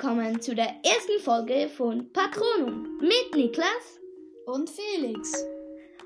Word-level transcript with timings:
willkommen 0.00 0.40
zu 0.40 0.54
der 0.54 0.76
ersten 0.84 1.18
Folge 1.24 1.68
von 1.68 2.12
Patronum 2.12 3.00
mit 3.00 3.34
Niklas 3.34 3.98
und 4.46 4.70
Felix. 4.70 5.44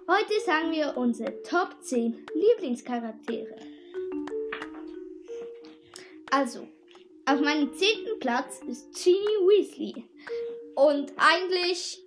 Heute 0.08 0.40
sagen 0.46 0.72
wir 0.72 0.96
unsere 0.96 1.42
Top 1.42 1.76
10 1.82 2.24
Lieblingscharaktere. 2.32 3.54
Also, 6.30 6.66
auf 7.26 7.40
meinem 7.40 7.74
zehnten 7.74 8.18
Platz 8.18 8.60
ist 8.66 8.94
Ginny 8.94 9.18
Weasley. 9.18 10.06
Und 10.74 11.12
eigentlich 11.18 12.02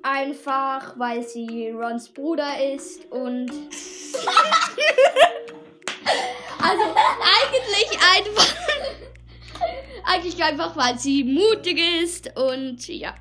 einfach, 0.00 0.98
weil 0.98 1.22
sie 1.22 1.72
Rons 1.72 2.08
Bruder 2.08 2.72
ist 2.72 3.04
und. 3.12 3.50
also, 6.62 6.84
eigentlich 6.84 7.98
einfach. 8.16 8.79
Eigentlich 10.12 10.42
einfach, 10.42 10.76
weil 10.76 10.98
sie 10.98 11.24
mutig 11.24 11.80
ist 12.02 12.36
und 12.36 12.86
ja. 12.88 13.14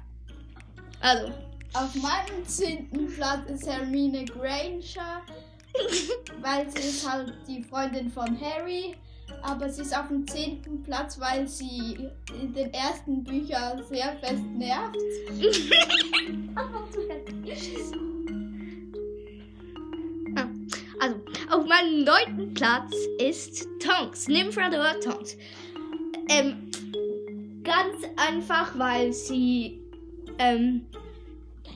Also. 1.01 1.31
Auf 1.73 1.93
meinem 1.95 2.45
zehnten 2.45 3.13
Platz 3.13 3.47
ist 3.47 3.67
Hermine 3.67 4.25
Granger, 4.25 5.21
weil 6.41 6.69
sie 6.71 6.89
ist 6.89 7.07
halt 7.07 7.33
die 7.47 7.61
Freundin 7.63 8.09
von 8.11 8.39
Harry 8.41 8.95
aber 9.43 9.69
sie 9.69 9.81
ist 9.81 9.97
auf 9.97 10.07
dem 10.07 10.27
zehnten 10.27 10.83
Platz, 10.83 11.19
weil 11.19 11.47
sie 11.47 12.09
in 12.41 12.53
den 12.53 12.73
ersten 12.73 13.23
Büchern 13.23 13.83
sehr 13.83 14.15
fest 14.17 14.43
nervt. 14.55 14.95
Ah, 20.35 20.47
also, 20.99 21.15
auf 21.49 21.65
meinem 21.65 22.03
neunten 22.03 22.53
Platz 22.53 22.93
ist 23.19 23.67
Tonks, 23.79 24.27
Nymphadora 24.27 24.93
Tonks. 25.03 25.37
Ähm, 26.29 26.71
ganz 27.63 28.05
einfach, 28.15 28.77
weil 28.77 29.11
sie, 29.13 29.79
ähm, 30.37 30.85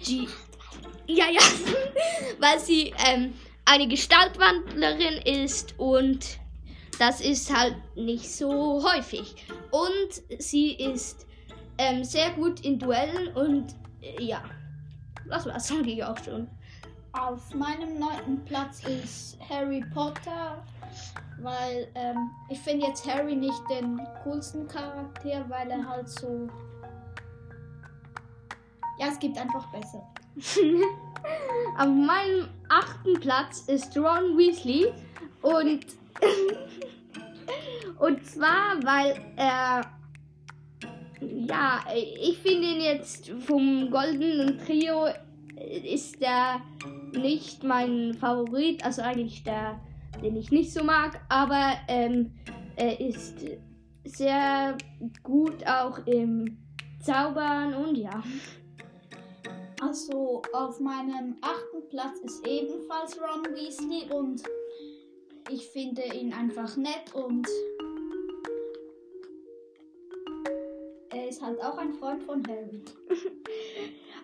die, 0.07 0.27
ja, 1.07 1.25
ja, 1.29 1.41
weil 2.39 2.59
sie, 2.59 2.93
ähm, 3.07 3.33
eine 3.65 3.87
Gestaltwandlerin 3.87 5.21
ist 5.25 5.75
und 5.77 6.37
das 6.99 7.21
ist 7.21 7.55
halt 7.55 7.75
nicht 7.95 8.29
so 8.29 8.83
häufig. 8.83 9.35
Und 9.71 10.41
sie 10.41 10.73
ist 10.73 11.25
ähm, 11.77 12.03
sehr 12.03 12.31
gut 12.31 12.61
in 12.61 12.77
Duellen 12.77 13.29
und 13.35 13.73
äh, 14.01 14.21
ja, 14.21 14.43
das 15.29 15.45
war's 15.45 15.71
eigentlich 15.71 16.03
auch 16.03 16.17
schon. 16.23 16.47
Auf 17.13 17.53
meinem 17.53 17.99
neunten 17.99 18.43
Platz 18.45 18.81
ist 18.85 19.37
Harry 19.49 19.83
Potter, 19.93 20.65
weil 21.41 21.87
ähm, 21.95 22.31
ich 22.49 22.59
finde 22.59 22.87
jetzt 22.87 23.07
Harry 23.07 23.35
nicht 23.35 23.61
den 23.69 23.99
coolsten 24.23 24.67
Charakter, 24.67 25.45
weil 25.49 25.69
er 25.71 25.87
halt 25.87 26.09
so. 26.09 26.47
Ja, 28.99 29.07
es 29.07 29.19
gibt 29.19 29.37
einfach 29.37 29.71
besser. 29.71 30.07
Auf 31.77 31.87
meinem 31.87 32.47
achten 32.69 33.19
Platz 33.19 33.61
ist 33.67 33.97
Ron 33.97 34.37
Weasley 34.37 34.93
und 35.41 35.85
und 37.99 38.25
zwar, 38.25 38.81
weil 38.83 39.19
er. 39.35 39.81
Ja, 41.21 41.79
ich 41.93 42.37
finde 42.39 42.67
ihn 42.67 42.81
jetzt 42.81 43.29
vom 43.29 43.89
goldenen 43.89 44.59
Trio 44.59 45.07
ist 45.55 46.21
er 46.21 46.61
nicht 47.13 47.63
mein 47.63 48.13
Favorit, 48.13 48.83
also 48.83 49.01
eigentlich 49.01 49.43
der, 49.43 49.79
den 50.21 50.35
ich 50.35 50.51
nicht 50.51 50.73
so 50.73 50.83
mag, 50.83 51.19
aber 51.29 51.73
ähm, 51.87 52.33
er 52.75 52.99
ist 52.99 53.45
sehr 54.05 54.77
gut 55.23 55.65
auch 55.67 56.05
im 56.05 56.57
Zaubern 57.01 57.73
und 57.73 57.95
ja. 57.95 58.23
Also 59.81 60.41
auf 60.53 60.79
meinem 60.79 61.35
achten 61.41 61.89
Platz 61.89 62.19
ist 62.23 62.47
ebenfalls 62.47 63.19
Ron 63.19 63.43
Weasley 63.53 64.09
und 64.11 64.41
ich 65.49 65.67
finde 65.67 66.03
ihn 66.15 66.33
einfach 66.33 66.77
nett 66.77 67.13
und 67.13 67.47
er 71.09 71.27
ist 71.27 71.41
halt 71.41 71.61
auch 71.61 71.77
ein 71.77 71.93
Freund 71.93 72.23
von 72.23 72.43
Harry. 72.47 72.81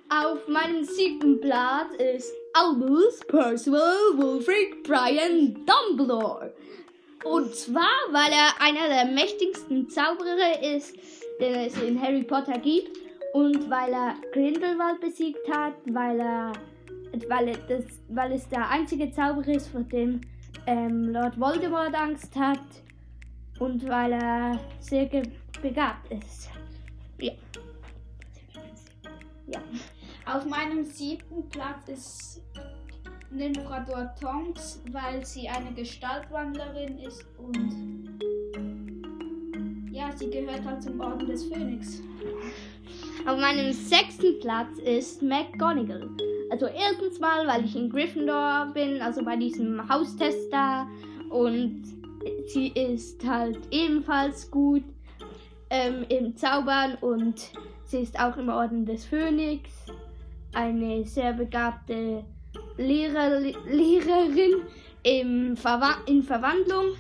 Auf 0.10 0.48
meinem 0.48 0.84
siebten 0.84 1.40
Platz 1.40 1.94
ist 1.96 2.34
Albus 2.54 3.20
Percival 3.28 4.18
Wulfric 4.18 4.84
Brian 4.84 5.66
Dumbledore. 5.66 6.54
Und 7.24 7.54
zwar, 7.54 7.96
weil 8.12 8.32
er 8.32 8.62
einer 8.62 8.88
der 8.88 9.06
mächtigsten 9.14 9.90
Zauberer 9.90 10.62
ist, 10.76 10.96
den 11.40 11.56
es 11.56 11.82
in 11.82 12.02
Harry 12.02 12.24
Potter 12.24 12.58
gibt. 12.58 12.98
Und 13.34 13.70
weil 13.70 13.94
er 13.94 14.16
Grindelwald 14.34 15.00
besiegt 15.02 15.48
hat, 15.52 15.74
weil 15.86 16.20
er, 16.20 16.54
weil, 17.28 17.50
er 17.50 17.58
das, 17.68 17.86
weil 18.08 18.32
es 18.32 18.50
der 18.50 18.68
einzige 18.70 19.12
Zauberer 19.12 19.50
ist, 19.50 19.68
vor 19.68 19.82
dem 19.82 20.22
ähm, 20.66 21.10
Lord 21.10 21.40
Voldemort 21.40 21.94
Angst 21.94 22.36
hat 22.36 22.60
und 23.60 23.88
weil 23.88 24.14
er 24.14 24.60
sehr 24.80 25.06
begabt 25.62 26.12
ist. 26.12 26.50
Ja. 27.20 27.34
ja. 29.48 29.62
Auf 30.32 30.46
meinem 30.46 30.86
siebten 30.86 31.50
Platz 31.50 31.88
ist 31.88 32.44
Nymphador 33.32 34.14
Tonks, 34.22 34.80
weil 34.92 35.26
sie 35.26 35.50
eine 35.50 35.74
Gestaltwandlerin 35.74 37.00
ist 37.00 37.26
und 37.40 38.20
ja, 39.92 40.12
sie 40.16 40.30
gehört 40.30 40.64
halt 40.64 40.84
zum 40.84 41.00
Orden 41.02 41.26
des 41.26 41.46
Phönix. 41.46 42.04
Auf 43.26 43.40
meinem 43.40 43.74
sechsten 43.74 44.40
Platz 44.40 44.78
ist 44.78 45.24
McGonagall. 45.24 46.08
Also 46.52 46.68
erstens 46.68 47.20
mal, 47.20 47.48
weil 47.48 47.66
ich 47.66 47.76
in 47.76 47.90
Gryffindor 47.90 48.72
bin, 48.74 49.02
also 49.02 49.24
bei 49.24 49.36
diesem 49.36 49.90
Haustest 49.90 50.54
da. 50.54 50.88
Und 51.32 51.84
sie 52.48 52.68
ist 52.68 53.28
halt 53.28 53.60
ebenfalls 53.72 54.50
gut 54.52 54.84
ähm, 55.72 56.06
im 56.10 56.38
Zaubern 56.38 56.96
und 57.02 57.52
sie 57.86 58.02
ist 58.02 58.20
auch 58.20 58.38
im 58.38 58.50
Orden 58.50 58.86
des 58.86 59.06
Phönix. 59.06 59.70
Eine 60.54 61.06
sehr 61.06 61.34
begabte 61.34 62.24
Lehrer, 62.78 63.40
Lehrerin 63.40 64.64
im 65.04 65.56
Verwa 65.56 65.96
in 66.06 66.24
Verwandlung. 66.24 66.96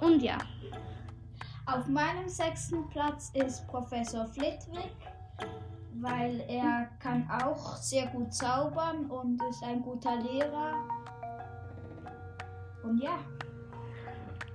Und 0.00 0.22
ja. 0.22 0.38
Auf 1.66 1.86
meinem 1.86 2.28
sechsten 2.28 2.88
Platz 2.88 3.30
ist 3.34 3.66
Professor 3.68 4.26
Flitwick 4.26 4.90
weil 6.00 6.42
er 6.48 6.88
kann 6.98 7.28
auch 7.42 7.76
sehr 7.76 8.06
gut 8.06 8.32
zaubern 8.32 9.06
und 9.06 9.40
ist 9.50 9.62
ein 9.62 9.82
guter 9.82 10.16
Lehrer. 10.16 10.74
Und 12.82 13.02
ja. 13.02 13.18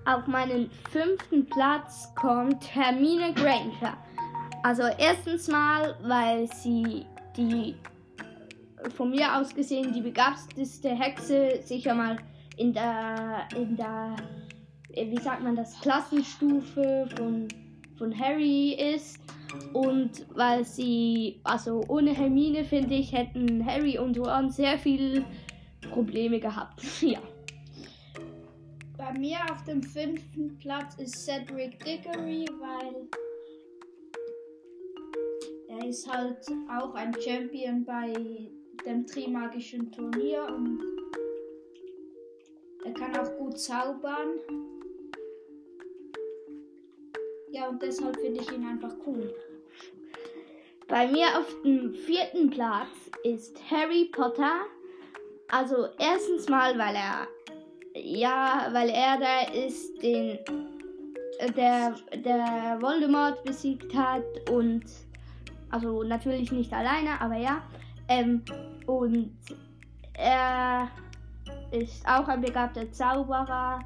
Auf 0.06 0.28
meinen 0.28 0.70
fünften 0.92 1.48
Platz 1.48 2.14
kommt 2.16 2.76
Hermine 2.76 3.34
Granger. 3.34 3.98
Also 4.64 4.84
erstens 4.98 5.48
mal, 5.48 5.96
weil 6.04 6.48
sie 6.52 7.06
die 7.36 7.76
von 8.96 9.10
mir 9.10 9.36
aus 9.38 9.54
gesehen 9.54 9.94
die 9.94 10.02
begabteste 10.02 10.90
Hexe 10.90 11.60
sicher 11.64 11.96
mal 11.96 12.18
in 12.58 12.74
der 12.74 13.48
in 13.56 13.76
der 13.76 14.16
wie 14.94 15.20
sagt 15.20 15.44
man 15.44 15.56
das 15.56 15.80
Klassenstufe 15.82 17.08
von 17.18 17.48
von 17.98 18.18
Harry 18.18 18.74
ist 18.74 19.20
und 19.74 20.26
weil 20.36 20.66
sie, 20.66 21.40
also 21.44 21.84
ohne 21.88 22.14
Hermine 22.14 22.64
finde 22.64 22.96
ich, 22.96 23.12
hätten 23.12 23.66
Harry 23.66 23.98
und 23.98 24.18
Ron 24.18 24.50
sehr 24.50 24.78
viele 24.78 25.26
Probleme 25.90 26.40
gehabt. 26.40 26.82
ja. 27.02 27.20
Bei 28.98 29.14
mir 29.14 29.38
auf 29.52 29.64
dem 29.66 29.84
fünften 29.84 30.58
Platz 30.58 30.96
ist 30.96 31.26
Cedric 31.26 31.84
Diggory, 31.84 32.46
weil 32.60 33.08
er 35.68 35.88
ist 35.88 36.10
halt 36.10 36.46
auch 36.70 36.94
ein 36.96 37.14
Champion 37.22 37.84
bei 37.84 38.14
dem 38.86 39.06
Trimagischen 39.06 39.92
Turnier 39.92 40.48
und 40.48 40.82
er 42.86 42.94
kann 42.94 43.16
auch 43.18 43.38
gut 43.38 43.60
zaubern. 43.60 44.40
Ja, 47.52 47.70
und 47.70 47.82
deshalb 47.82 48.20
finde 48.20 48.42
ich 48.42 48.52
ihn 48.52 48.66
einfach 48.66 48.94
cool. 49.06 49.34
Bei 50.88 51.08
mir 51.08 51.28
auf 51.38 51.48
dem 51.64 51.94
vierten 51.94 52.50
Platz 52.50 52.90
ist 53.24 53.58
Harry 53.72 54.10
Potter. 54.12 54.62
Also 55.48 55.88
erstens 55.98 56.48
mal, 56.50 56.78
weil 56.78 56.96
er 56.96 57.28
ja, 57.96 58.68
weil 58.72 58.90
er 58.90 59.18
da 59.18 59.54
ist, 59.54 60.02
den 60.04 60.40
der 61.58 61.96
der 62.14 62.78
Voldemort 62.82 63.44
besiegt 63.44 63.94
hat 63.96 64.24
und 64.50 64.84
also 65.70 66.04
natürlich 66.04 66.52
nicht 66.52 66.72
alleine, 66.74 67.20
aber 67.20 67.38
ja. 67.38 67.64
Ähm, 68.08 68.42
und 68.86 69.32
er 70.14 70.88
ist 71.72 72.08
auch 72.08 72.28
ein 72.28 72.42
begabter 72.42 72.92
Zauberer 72.92 73.80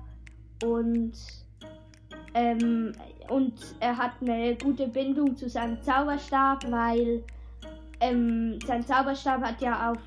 und 0.64 1.14
Ähm, 2.36 2.92
und 3.30 3.54
er 3.80 3.98
hat 3.98 4.12
eine 4.22 4.56
gute 4.56 4.88
Bindung 4.88 5.36
zu 5.36 5.50
seinem 5.50 5.82
Zauberstab, 5.82 6.64
weil 6.72 7.24
ähm, 8.02 8.60
sein 8.66 8.86
Zauberstab 8.86 9.42
hat 9.42 9.62
ja 9.62 9.92
auf, 9.92 9.98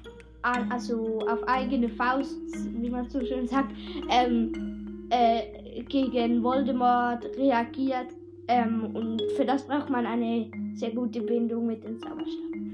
also 0.43 1.19
auf 1.29 1.43
eigene 1.49 1.89
Faust, 1.89 2.37
wie 2.81 2.91
man 2.91 3.09
so 3.09 3.21
schön 3.25 3.47
sagt, 3.49 3.73
ähm, 4.09 5.09
äh, 5.11 5.83
gegen 5.83 6.43
Voldemort 6.43 7.25
reagiert. 7.37 8.09
Ähm, 8.49 8.95
und 8.95 9.21
für 9.37 9.45
das 9.45 9.67
braucht 9.67 9.91
man 9.91 10.07
eine 10.07 10.51
sehr 10.75 10.91
gute 10.91 11.21
Bindung 11.23 11.67
mit 11.67 11.83
dem 11.83 11.99
Zauberstab. 11.99 12.72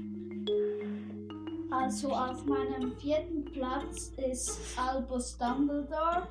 Also 1.71 2.11
auf 2.11 2.45
meinem 2.45 2.97
vierten 2.97 3.45
Platz 3.45 4.11
ist 4.17 4.59
Albus 4.75 5.37
Dumbledore, 5.37 6.27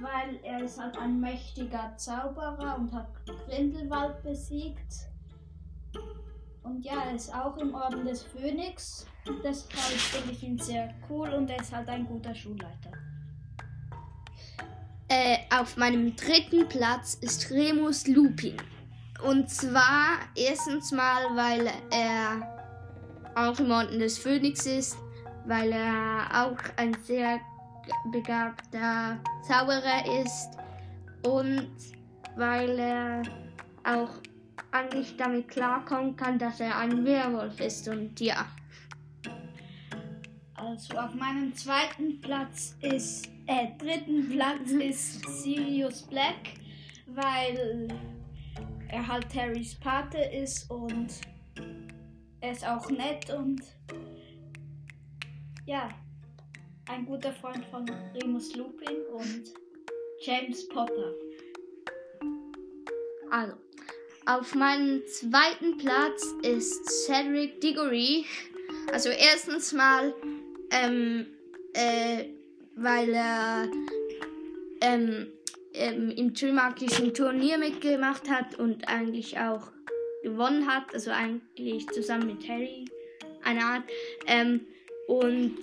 weil 0.00 0.40
er 0.42 0.64
ist 0.64 0.80
halt 0.80 0.98
ein 0.98 1.20
mächtiger 1.20 1.96
Zauberer 1.96 2.76
und 2.78 2.92
hat 2.92 3.08
Grindelwald 3.46 4.22
besiegt. 4.24 5.06
Und 6.64 6.84
ja, 6.84 7.04
er 7.04 7.14
ist 7.14 7.32
auch 7.32 7.56
im 7.58 7.74
Orden 7.74 8.04
des 8.04 8.22
Phönix. 8.22 9.06
Deshalb 9.44 9.72
finde 9.72 10.32
ich 10.32 10.42
ihn 10.42 10.58
sehr 10.58 10.92
cool 11.08 11.28
und 11.30 11.48
er 11.48 11.60
ist 11.60 11.72
halt 11.72 11.88
ein 11.88 12.06
guter 12.06 12.34
Schulleiter. 12.34 12.90
Äh, 15.08 15.38
auf 15.54 15.76
meinem 15.76 16.16
dritten 16.16 16.68
Platz 16.68 17.14
ist 17.20 17.50
Remus 17.50 18.06
Lupin. 18.08 18.56
Und 19.24 19.48
zwar 19.50 20.18
erstens 20.34 20.90
mal, 20.90 21.36
weil 21.36 21.70
er 21.90 22.61
auch 23.34 23.58
im 23.58 23.70
Orden 23.70 23.98
des 23.98 24.18
Phönix 24.18 24.66
ist, 24.66 24.96
weil 25.46 25.72
er 25.72 26.44
auch 26.44 26.58
ein 26.76 26.94
sehr 27.02 27.40
begabter 28.10 29.18
Zauberer 29.46 30.22
ist 30.24 30.50
und 31.24 31.68
weil 32.36 32.78
er 32.78 33.22
auch 33.84 34.10
eigentlich 34.70 35.16
damit 35.16 35.48
klarkommen 35.48 36.16
kann, 36.16 36.38
dass 36.38 36.60
er 36.60 36.76
ein 36.78 37.04
Werwolf 37.04 37.60
ist 37.60 37.88
und 37.88 38.18
ja. 38.20 38.46
Also 40.54 40.96
auf 40.96 41.14
meinem 41.14 41.52
zweiten 41.54 42.20
Platz 42.20 42.76
ist, 42.80 43.28
äh, 43.46 43.68
dritten 43.78 44.30
Platz 44.30 44.70
ist 44.70 45.28
Sirius 45.42 46.02
Black, 46.02 46.54
weil 47.06 47.88
er 48.88 49.06
halt 49.06 49.34
Harrys 49.34 49.74
Pate 49.74 50.18
ist 50.18 50.70
und 50.70 51.08
er 52.42 52.52
ist 52.52 52.66
auch 52.66 52.90
nett 52.90 53.30
und 53.30 53.62
ja, 55.64 55.88
ein 56.88 57.06
guter 57.06 57.32
Freund 57.32 57.64
von 57.66 57.88
Remus 58.14 58.54
Lupin 58.56 58.96
und 59.12 59.44
James 60.20 60.68
Potter. 60.68 61.14
Also, 63.30 63.54
auf 64.26 64.54
meinem 64.54 65.02
zweiten 65.06 65.78
Platz 65.78 66.26
ist 66.42 67.06
Cedric 67.06 67.60
Diggory. 67.60 68.26
Also 68.92 69.08
erstens 69.08 69.72
mal, 69.72 70.12
ähm, 70.70 71.26
äh, 71.74 72.24
weil 72.74 73.10
er 73.10 73.68
ähm, 74.80 75.28
ähm, 75.74 76.10
im 76.10 76.34
Trimagischen 76.34 77.14
Turnier 77.14 77.56
mitgemacht 77.58 78.28
hat 78.28 78.56
und 78.56 78.88
eigentlich 78.88 79.38
auch 79.38 79.70
gewonnen 80.22 80.66
hat, 80.66 80.92
also 80.94 81.10
eigentlich 81.10 81.88
zusammen 81.88 82.26
mit 82.26 82.48
Harry, 82.48 82.84
eine 83.42 83.64
Art. 83.64 83.82
Ähm, 84.26 84.60
und 85.08 85.58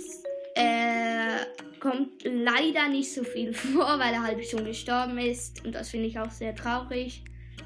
er 0.56 1.48
kommt 1.80 2.24
leider 2.24 2.90
nicht 2.90 3.14
so 3.14 3.24
viel 3.24 3.54
vor, 3.74 4.00
weil 4.00 4.14
er 4.14 4.24
halt 4.24 4.46
schon 4.46 4.66
gestorben 4.66 5.18
ist. 5.18 5.66
Und 5.66 5.74
das 5.74 5.90
finde 5.90 6.08
ich 6.08 6.20
auch 6.20 6.32
sehr 6.32 6.56
traurig. 6.56 7.24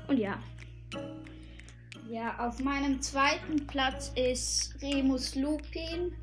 Und 0.08 0.18
ja. 0.18 0.42
Ja, 2.10 2.38
auf 2.48 2.60
meinem 2.60 3.02
zweiten 3.02 3.66
Platz 3.66 4.12
ist 4.16 4.76
Remus 4.82 5.36
Lupin, 5.36 6.14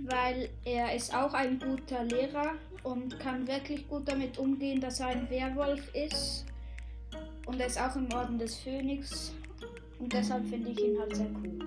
weil 0.00 0.50
er 0.64 0.94
ist 0.94 1.14
auch 1.14 1.32
ein 1.32 1.58
guter 1.58 2.04
Lehrer 2.04 2.52
und 2.82 3.18
kann 3.18 3.46
wirklich 3.46 3.88
gut 3.88 4.08
damit 4.08 4.36
umgehen, 4.36 4.80
dass 4.80 5.00
er 5.00 5.06
ein 5.06 5.30
Werwolf 5.30 5.94
ist. 5.94 6.44
Und 7.46 7.60
er 7.60 7.66
ist 7.66 7.80
auch 7.80 7.96
im 7.96 8.12
Orden 8.12 8.38
des 8.38 8.56
Phönix. 8.56 9.32
Und 10.02 10.12
deshalb 10.12 10.44
finde 10.48 10.70
ich 10.70 10.80
ihn 10.80 10.98
halt 10.98 11.14
sehr 11.14 11.30
cool. 11.30 11.58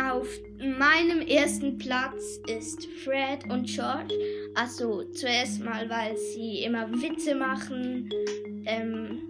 Auf 0.00 0.26
meinem 0.58 1.20
ersten 1.20 1.76
Platz 1.76 2.40
ist 2.46 2.86
Fred 3.04 3.44
und 3.50 3.66
George. 3.66 4.14
Also 4.54 5.04
zuerst 5.12 5.62
mal, 5.62 5.90
weil 5.90 6.16
sie 6.16 6.62
immer 6.62 6.90
Witze 6.90 7.34
machen. 7.34 8.08
Ähm, 8.64 9.22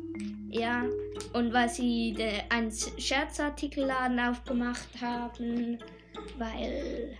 ja. 0.50 0.84
Und 1.32 1.52
weil 1.52 1.68
sie 1.68 2.14
einen 2.50 2.70
Scherzartikelladen 2.70 4.20
aufgemacht 4.20 4.88
haben. 5.00 5.78
Weil, 6.38 7.18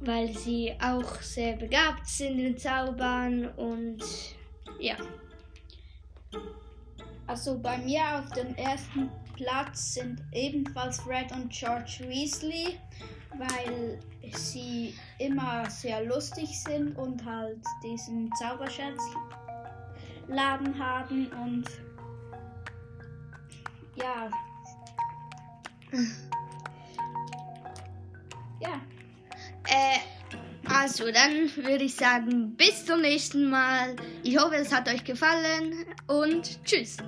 weil 0.00 0.34
sie 0.34 0.72
auch 0.82 1.16
sehr 1.16 1.56
begabt 1.56 2.08
sind 2.08 2.38
in 2.38 2.56
Zaubern. 2.56 3.50
Und 3.56 4.02
ja. 4.80 4.96
Also 7.32 7.58
bei 7.58 7.78
mir 7.78 8.02
auf 8.18 8.30
dem 8.32 8.54
ersten 8.56 9.08
Platz 9.34 9.94
sind 9.94 10.20
ebenfalls 10.32 11.00
Fred 11.00 11.32
und 11.32 11.48
George 11.48 12.00
Weasley, 12.06 12.78
weil 13.38 13.98
sie 14.34 14.94
immer 15.18 15.64
sehr 15.70 16.04
lustig 16.04 16.50
sind 16.62 16.94
und 16.98 17.24
halt 17.24 17.64
diesen 17.82 18.30
Zauberscherzladen 18.34 20.78
haben 20.78 21.28
und 21.42 21.64
ja. 23.94 24.30
Ja. 28.60 28.78
Äh, 29.68 30.00
also, 30.68 31.10
dann 31.10 31.50
würde 31.56 31.84
ich 31.84 31.96
sagen, 31.96 32.54
bis 32.56 32.84
zum 32.84 33.00
nächsten 33.00 33.48
Mal. 33.48 33.96
Ich 34.22 34.38
hoffe, 34.38 34.56
es 34.56 34.70
hat 34.72 34.86
euch 34.88 35.02
gefallen 35.02 35.86
und 36.06 36.62
tschüss. 36.64 36.98